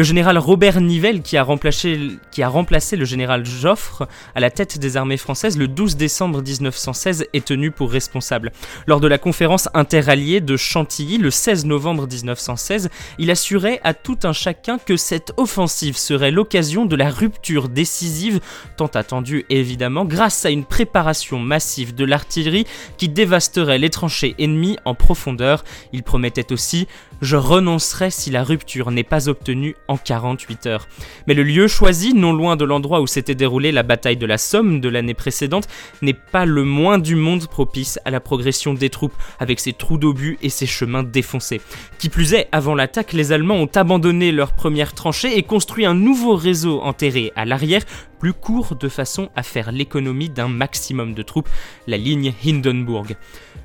Le 0.00 0.04
général 0.04 0.38
Robert 0.38 0.80
Nivelle, 0.80 1.20
qui 1.20 1.36
a, 1.36 1.42
remplacé, 1.42 2.96
le 2.96 3.04
général 3.04 3.44
Joffre 3.44 4.08
à 4.34 4.40
la 4.40 4.50
tête 4.50 4.78
des 4.78 4.96
armées 4.96 5.18
françaises 5.18 5.58
le 5.58 5.68
12 5.68 5.98
décembre 5.98 6.40
1916, 6.40 7.26
est 7.34 7.44
tenu 7.44 7.70
pour 7.70 7.90
responsable. 7.92 8.50
Lors 8.86 9.00
de 9.00 9.06
la 9.06 9.18
conférence 9.18 9.68
interalliée 9.74 10.40
de 10.40 10.56
Chantilly 10.56 11.18
le 11.18 11.30
16 11.30 11.66
novembre 11.66 12.06
1916, 12.10 12.88
il 13.18 13.30
assurait 13.30 13.78
à 13.84 13.92
tout 13.92 14.16
un 14.22 14.32
chacun 14.32 14.78
que 14.78 14.96
cette 14.96 15.34
offensive 15.36 15.98
serait 15.98 16.30
l'occasion 16.30 16.86
de 16.86 16.96
la 16.96 17.10
rupture 17.10 17.68
décisive, 17.68 18.40
tant 18.78 18.86
attendue 18.86 19.44
évidemment, 19.50 20.06
grâce 20.06 20.46
à 20.46 20.50
une 20.50 20.64
préparation 20.64 21.38
massive 21.38 21.94
de 21.94 22.06
l'artillerie 22.06 22.66
qui 22.96 23.10
dévasterait 23.10 23.76
les 23.76 23.90
tranchées 23.90 24.34
ennemies 24.38 24.78
en 24.86 24.94
profondeur. 24.94 25.62
Il 25.92 26.04
promettait 26.04 26.54
aussi 26.54 26.88
je 27.20 27.36
renoncerai 27.36 28.10
si 28.10 28.30
la 28.30 28.42
rupture 28.42 28.90
n'est 28.90 29.04
pas 29.04 29.28
obtenue 29.28 29.76
en 29.90 29.96
48 29.96 30.66
heures. 30.66 30.88
Mais 31.26 31.34
le 31.34 31.42
lieu 31.42 31.66
choisi, 31.66 32.14
non 32.14 32.32
loin 32.32 32.54
de 32.54 32.64
l'endroit 32.64 33.00
où 33.00 33.08
s'était 33.08 33.34
déroulée 33.34 33.72
la 33.72 33.82
bataille 33.82 34.16
de 34.16 34.24
la 34.24 34.38
Somme 34.38 34.80
de 34.80 34.88
l'année 34.88 35.14
précédente, 35.14 35.66
n'est 36.00 36.14
pas 36.14 36.46
le 36.46 36.64
moins 36.64 36.98
du 36.98 37.16
monde 37.16 37.48
propice 37.48 37.98
à 38.04 38.10
la 38.10 38.20
progression 38.20 38.72
des 38.72 38.88
troupes, 38.88 39.16
avec 39.40 39.58
ses 39.58 39.72
trous 39.72 39.98
d'obus 39.98 40.38
et 40.42 40.48
ses 40.48 40.66
chemins 40.66 41.02
défoncés. 41.02 41.60
Qui 41.98 42.08
plus 42.08 42.34
est, 42.34 42.48
avant 42.52 42.76
l'attaque, 42.76 43.12
les 43.12 43.32
Allemands 43.32 43.56
ont 43.56 43.70
abandonné 43.74 44.30
leurs 44.30 44.52
premières 44.52 44.94
tranchées 44.94 45.36
et 45.36 45.42
construit 45.42 45.86
un 45.86 45.94
nouveau 45.94 46.36
réseau 46.36 46.80
enterré 46.82 47.32
à 47.34 47.44
l'arrière, 47.44 47.82
plus 48.20 48.32
court 48.32 48.76
de 48.76 48.88
façon 48.88 49.28
à 49.34 49.42
faire 49.42 49.72
l'économie 49.72 50.28
d'un 50.28 50.48
maximum 50.48 51.14
de 51.14 51.22
troupes, 51.22 51.48
la 51.88 51.96
ligne 51.96 52.32
Hindenburg. 52.46 53.16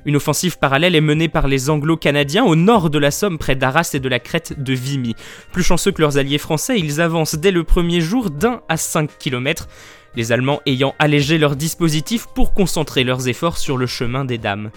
Une 0.06 0.14
offensive 0.14 0.58
parallèle 0.58 0.94
est 0.94 1.00
menée 1.00 1.28
par 1.28 1.48
les 1.48 1.68
Anglo-Canadiens 1.68 2.44
au 2.44 2.54
nord 2.54 2.90
de 2.90 2.98
la 3.00 3.10
Somme, 3.10 3.38
près 3.38 3.56
d'Arras 3.56 3.90
et 3.92 3.98
de 3.98 4.08
la 4.08 4.20
crête 4.20 4.62
de 4.62 4.72
Vimy. 4.72 5.16
Plus 5.50 5.64
chanceux 5.64 5.90
que 5.90 6.00
leurs 6.00 6.16
alliés 6.16 6.38
français, 6.38 6.78
ils 6.78 7.00
avancent 7.00 7.34
dès 7.34 7.50
le 7.50 7.64
premier 7.64 8.00
jour 8.00 8.30
d'un 8.30 8.60
à 8.68 8.76
5 8.76 9.18
km, 9.18 9.66
les 10.14 10.30
Allemands 10.30 10.60
ayant 10.64 10.94
allégé 11.00 11.38
leur 11.38 11.56
dispositif 11.56 12.28
pour 12.36 12.54
concentrer 12.54 13.02
leurs 13.02 13.26
efforts 13.26 13.58
sur 13.58 13.76
le 13.76 13.86
chemin 13.86 14.24
des 14.24 14.38
dames. 14.38 14.70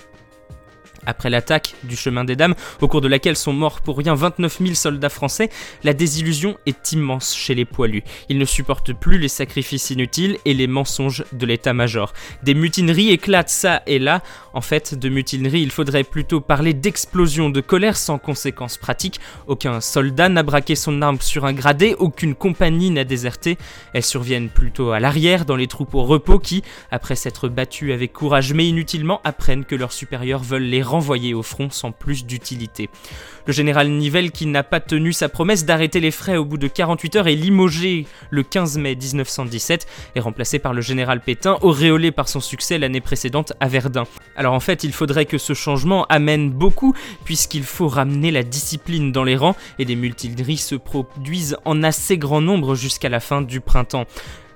Après 1.09 1.29
l'attaque 1.29 1.75
du 1.83 1.95
chemin 1.95 2.23
des 2.23 2.35
dames, 2.35 2.55
au 2.81 2.87
cours 2.87 3.01
de 3.01 3.07
laquelle 3.07 3.35
sont 3.35 3.53
morts 3.53 3.81
pour 3.81 3.97
rien 3.97 4.15
29 4.15 4.59
000 4.61 4.73
soldats 4.75 5.09
français, 5.09 5.49
la 5.83 5.93
désillusion 5.93 6.57
est 6.65 6.91
immense 6.91 7.35
chez 7.35 7.55
les 7.55 7.65
poilus. 7.65 8.03
Ils 8.29 8.37
ne 8.37 8.45
supportent 8.45 8.93
plus 8.93 9.17
les 9.17 9.27
sacrifices 9.27 9.89
inutiles 9.89 10.37
et 10.45 10.53
les 10.53 10.67
mensonges 10.67 11.23
de 11.33 11.45
l'état-major. 11.45 12.13
Des 12.43 12.53
mutineries 12.53 13.09
éclatent 13.09 13.49
ça 13.49 13.81
et 13.87 13.99
là. 13.99 14.21
En 14.53 14.61
fait, 14.61 14.95
de 14.95 15.09
mutineries, 15.09 15.61
il 15.61 15.71
faudrait 15.71 16.03
plutôt 16.03 16.41
parler 16.41 16.73
d'explosion 16.73 17.49
de 17.49 17.61
colère 17.61 17.97
sans 17.97 18.17
conséquences 18.17 18.77
pratiques. 18.77 19.19
Aucun 19.47 19.81
soldat 19.81 20.29
n'a 20.29 20.43
braqué 20.43 20.75
son 20.75 21.01
arme 21.01 21.19
sur 21.21 21.45
un 21.45 21.53
gradé, 21.53 21.95
aucune 21.97 22.35
compagnie 22.35 22.91
n'a 22.91 23.03
déserté. 23.03 23.57
Elles 23.93 24.03
surviennent 24.03 24.49
plutôt 24.49 24.91
à 24.91 24.99
l'arrière, 24.99 25.45
dans 25.45 25.55
les 25.55 25.67
troupes 25.67 25.95
au 25.95 26.03
repos 26.03 26.39
qui, 26.39 26.63
après 26.91 27.15
s'être 27.15 27.49
battus 27.49 27.93
avec 27.93 28.13
courage 28.13 28.53
mais 28.53 28.67
inutilement, 28.67 29.21
apprennent 29.23 29.65
que 29.65 29.75
leurs 29.75 29.93
supérieurs 29.93 30.43
veulent 30.43 30.63
les 30.63 30.81
renvoyer 30.99 31.33
au 31.33 31.43
front 31.43 31.69
sans 31.69 31.93
plus 31.93 32.25
d'utilité. 32.25 32.89
Le 33.45 33.53
général 33.53 33.89
Nivelle, 33.89 34.31
qui 34.31 34.45
n'a 34.45 34.63
pas 34.63 34.81
tenu 34.81 35.13
sa 35.13 35.29
promesse 35.29 35.63
d'arrêter 35.63 36.01
les 36.01 36.11
frais 36.11 36.35
au 36.35 36.43
bout 36.43 36.57
de 36.57 36.67
48 36.67 37.15
heures, 37.15 37.27
est 37.29 37.35
limogé 37.35 38.05
le 38.29 38.43
15 38.43 38.77
mai 38.77 38.95
1917 38.95 39.87
et 40.15 40.19
remplacé 40.19 40.59
par 40.59 40.73
le 40.73 40.81
général 40.81 41.21
Pétain, 41.21 41.57
auréolé 41.61 42.11
par 42.11 42.27
son 42.27 42.41
succès 42.41 42.77
l'année 42.77 42.99
précédente 42.99 43.53
à 43.61 43.69
Verdun. 43.69 44.03
Alors 44.35 44.53
en 44.53 44.59
fait, 44.59 44.83
il 44.83 44.91
faudrait 44.91 45.25
que 45.25 45.37
ce 45.37 45.53
changement 45.53 46.05
amène 46.09 46.51
beaucoup, 46.51 46.93
puisqu'il 47.23 47.63
faut 47.63 47.87
ramener 47.87 48.31
la 48.31 48.43
discipline 48.43 49.13
dans 49.13 49.23
les 49.23 49.37
rangs 49.37 49.55
et 49.79 49.85
des 49.85 49.95
mutineries 49.95 50.57
se 50.57 50.75
produisent 50.75 51.55
en 51.63 51.81
assez 51.81 52.17
grand 52.17 52.41
nombre 52.41 52.75
jusqu'à 52.75 53.07
la 53.07 53.21
fin 53.21 53.41
du 53.41 53.61
printemps. 53.61 54.05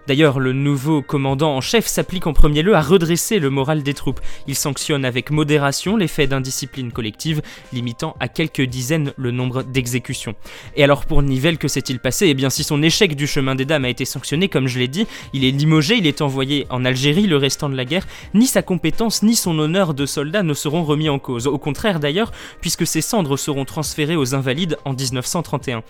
D'ailleurs, 0.07 0.39
le 0.39 0.51
nouveau 0.51 1.01
commandant 1.01 1.55
en 1.55 1.61
chef 1.61 1.87
s'applique 1.87 2.27
en 2.27 2.33
premier 2.33 2.61
lieu 2.61 2.75
à 2.75 2.81
redresser 2.81 3.39
le 3.39 3.49
moral 3.49 3.83
des 3.83 3.93
troupes. 3.93 4.19
Il 4.47 4.55
sanctionne 4.55 5.05
avec 5.05 5.31
modération 5.31 5.95
les 5.95 6.09
faits 6.09 6.29
d'indiscipline 6.29 6.91
collective, 6.91 7.41
limitant 7.71 8.15
à 8.19 8.27
quelques 8.27 8.63
dizaines 8.63 9.13
le 9.17 9.31
nombre 9.31 9.63
d'exécutions. 9.63 10.35
Et 10.75 10.83
alors 10.83 11.05
pour 11.05 11.21
Nivelle, 11.21 11.57
que 11.57 11.69
s'est-il 11.69 11.99
passé? 11.99 12.27
Eh 12.27 12.33
bien 12.33 12.49
si 12.49 12.63
son 12.63 12.83
échec 12.83 13.15
du 13.15 13.27
chemin 13.27 13.55
des 13.55 13.65
dames 13.65 13.85
a 13.85 13.89
été 13.89 14.03
sanctionné, 14.03 14.49
comme 14.49 14.67
je 14.67 14.79
l'ai 14.79 14.89
dit, 14.89 15.07
il 15.31 15.45
est 15.45 15.51
limogé, 15.51 15.95
il 15.95 16.07
est 16.07 16.21
envoyé 16.21 16.67
en 16.69 16.83
Algérie 16.83 17.27
le 17.27 17.37
restant 17.37 17.69
de 17.69 17.75
la 17.75 17.85
guerre, 17.85 18.05
ni 18.33 18.45
sa 18.45 18.61
compétence 18.61 19.23
ni 19.23 19.35
son 19.35 19.57
honneur 19.57 19.93
de 19.93 20.05
soldat 20.05 20.43
ne 20.43 20.53
seront 20.53 20.83
remis 20.83 21.09
en 21.09 21.19
cause. 21.19 21.47
Au 21.47 21.57
contraire 21.57 22.01
d'ailleurs, 22.01 22.31
puisque 22.59 22.85
ses 22.85 23.01
cendres 23.01 23.37
seront 23.37 23.65
transférées 23.65 24.17
aux 24.17 24.35
Invalides 24.35 24.77
en 24.83 24.93
1931. 24.93 25.83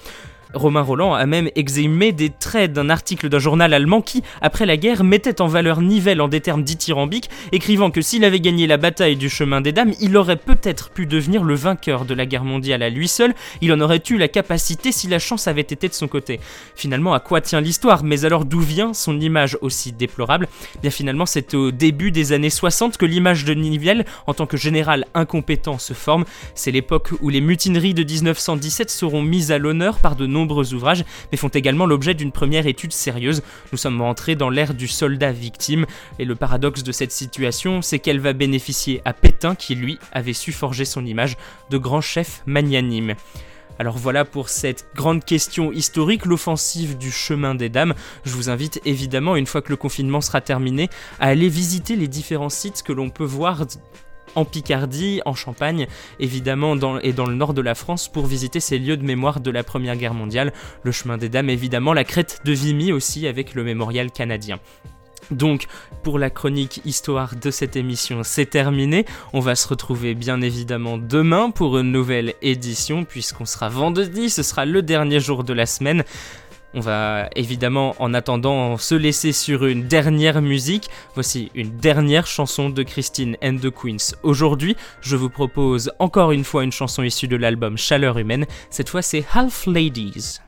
Romain 0.54 0.82
Roland 0.82 1.14
a 1.14 1.26
même 1.26 1.50
exhumé 1.56 2.12
des 2.12 2.30
traits 2.30 2.72
d'un 2.74 2.90
article 2.90 3.30
d'un 3.30 3.40
journal 3.40 3.74
allemand 3.74 4.02
qui, 4.02 4.24
après 4.42 4.66
la 4.66 4.78
guerre, 4.78 5.04
mettait 5.04 5.42
en 5.42 5.48
valeur 5.48 5.82
Nivelle 5.82 6.22
en 6.22 6.28
des 6.28 6.42
termes 6.42 6.64
dithyrambiques, 6.64 7.30
écrivant 7.52 7.92
que 7.92 8.02
s'il 8.02 8.24
avait 8.24 8.40
gagné 8.40 8.68
la 8.68 8.78
bataille 8.78 9.16
du 9.16 9.30
chemin 9.30 9.62
des 9.62 9.72
dames, 9.72 9.94
il 10.00 10.16
aurait 10.16 10.38
peut-être 10.38 10.92
pu 10.92 11.06
devenir 11.06 11.44
le 11.44 11.56
vainqueur 11.56 12.06
de 12.06 12.14
la 12.14 12.26
guerre 12.26 12.44
mondiale 12.44 12.84
à 12.84 12.90
lui 12.90 13.08
seul, 13.08 13.34
il 13.62 13.74
en 13.74 13.82
aurait 13.82 14.04
eu 14.10 14.18
la 14.18 14.28
capacité 14.28 14.92
si 14.92 15.08
la 15.08 15.20
chance 15.20 15.48
avait 15.48 15.62
été 15.62 15.88
de 15.88 15.94
son 15.94 16.08
côté. 16.08 16.40
Finalement, 16.76 17.14
à 17.14 17.20
quoi 17.20 17.42
tient 17.42 17.62
l'histoire? 17.62 18.04
Mais 18.04 18.26
alors 18.26 18.46
d'où 18.46 18.60
vient 18.60 18.94
son 18.94 19.20
image 19.20 19.58
aussi 19.62 19.92
déplorable? 19.92 20.48
Bien 20.82 20.92
finalement, 20.92 21.26
c'est 21.26 21.54
au 21.54 21.72
début 21.72 22.12
des 22.12 22.32
années 22.32 22.50
60 22.50 22.98
que 22.98 23.06
l'image 23.06 23.46
de 23.46 23.54
Nivelle 23.54 24.06
en 24.28 24.34
tant 24.34 24.46
que 24.46 24.58
général 24.58 25.06
incompétent 25.14 25.80
se 25.80 25.94
forme. 25.94 26.26
C'est 26.56 26.72
l'époque 26.72 27.10
où 27.22 27.30
les 27.30 27.42
mutineries 27.42 27.94
de 27.94 28.04
1917 28.04 28.90
seront 28.90 29.22
mises 29.22 29.52
à 29.52 29.58
l'honneur 29.58 29.98
par 29.98 30.16
de 30.16 30.28
nombreux 30.28 30.43
nombreux 30.44 30.74
ouvrages, 30.74 31.06
mais 31.32 31.38
font 31.38 31.48
également 31.48 31.86
l'objet 31.86 32.14
d'une 32.14 32.34
première 32.34 32.68
étude 32.68 32.92
sérieuse. 32.92 33.44
Nous 33.72 33.78
sommes 33.78 34.02
entrés 34.02 34.36
dans 34.36 34.50
l'ère 34.50 34.74
du 34.74 34.88
soldat 34.88 35.32
victime, 35.32 35.86
et 36.20 36.26
le 36.26 36.36
paradoxe 36.36 36.84
de 36.84 36.92
cette 36.92 37.14
situation, 37.14 37.82
c'est 37.82 38.00
qu'elle 38.00 38.20
va 38.20 38.34
bénéficier 38.34 39.02
à 39.06 39.14
Pétain, 39.14 39.56
qui 39.56 39.76
lui 39.76 39.98
avait 40.12 40.34
su 40.34 40.52
forger 40.52 40.86
son 40.86 41.06
image 41.06 41.38
de 41.70 41.78
grand 41.78 42.02
chef 42.02 42.44
magnanime. 42.46 43.16
Alors 43.80 43.98
voilà 43.98 44.24
pour 44.24 44.50
cette 44.50 44.86
grande 44.96 45.26
question 45.26 45.72
historique, 45.72 46.26
l'offensive 46.26 46.98
du 46.98 47.12
chemin 47.12 47.56
des 47.56 47.70
dames. 47.70 47.96
Je 48.24 48.32
vous 48.34 48.50
invite 48.50 48.80
évidemment, 48.86 49.36
une 49.36 49.48
fois 49.48 49.62
que 49.62 49.72
le 49.72 49.78
confinement 49.78 50.22
sera 50.22 50.42
terminé, 50.42 50.90
à 51.20 51.28
aller 51.28 51.50
visiter 51.50 51.96
les 51.96 52.08
différents 52.08 52.50
sites 52.50 52.84
que 52.84 52.94
l'on 52.94 53.10
peut 53.10 53.24
voir 53.24 53.66
en 54.36 54.46
Picardie, 54.46 55.22
en 55.26 55.36
Champagne, 55.36 55.88
évidemment, 56.20 56.76
et 57.02 57.14
dans 57.14 57.26
le 57.26 57.36
nord 57.36 57.54
de 57.54 57.62
la 57.62 57.76
France 57.76 58.08
pour 58.08 58.26
visiter 58.26 58.60
ces 58.60 58.80
lieux 58.80 58.98
de 58.98 59.06
mémoire 59.06 59.40
de 59.40 59.52
la 59.52 59.64
Première 59.64 59.96
Guerre 59.96 60.14
mondiale, 60.14 60.54
le 60.84 60.92
chemin 60.92 61.18
des 61.18 61.30
dames, 61.30 61.50
évidemment, 61.50 61.94
la 61.94 62.04
crête 62.04 62.42
de 62.46 62.54
Vimy 62.54 62.92
aussi 62.92 63.28
avec 63.28 63.54
le 63.54 63.64
mémorial 63.64 64.12
canadien. 64.12 64.60
Donc, 65.32 65.68
pour 66.04 66.20
la 66.20 66.30
chronique 66.30 66.82
histoire 66.86 67.36
de 67.36 67.50
cette 67.50 67.76
émission, 67.76 68.22
c'est 68.24 68.46
terminé. 68.46 69.06
On 69.32 69.40
va 69.40 69.56
se 69.56 69.68
retrouver 69.68 70.16
bien 70.16 70.42
évidemment 70.42 70.98
demain 70.98 71.50
pour 71.50 71.78
une 71.78 71.92
nouvelle 71.92 72.34
édition, 72.42 73.06
puisqu'on 73.06 73.46
sera 73.46 73.70
vendredi, 73.70 74.30
ce 74.30 74.44
sera 74.44 74.66
le 74.66 74.82
dernier 74.82 75.20
jour 75.20 75.44
de 75.44 75.54
la 75.54 75.66
semaine. 75.66 76.04
On 76.74 76.80
va 76.80 77.30
évidemment 77.36 77.96
en 78.00 78.14
attendant 78.14 78.78
se 78.78 78.96
laisser 78.96 79.32
sur 79.32 79.66
une 79.66 79.88
dernière 79.88 80.42
musique. 80.42 80.90
Voici 81.14 81.52
une 81.54 81.78
dernière 81.78 82.26
chanson 82.26 82.70
de 82.70 82.84
Christine 82.84 83.38
and 83.44 83.58
the 83.58 83.70
Queens. 83.70 84.16
Aujourd'hui, 84.24 84.76
je 85.02 85.16
vous 85.16 85.30
propose 85.30 85.92
encore 86.00 86.32
une 86.32 86.44
fois 86.44 86.64
une 86.64 86.72
chanson 86.72 87.04
issue 87.04 87.28
de 87.28 87.36
l'album 87.36 87.78
Chaleur 87.78 88.18
humaine. 88.18 88.46
Cette 88.70 88.90
fois, 88.90 89.02
c'est 89.02 89.24
Half 89.34 89.68
Ladies. 89.68 90.40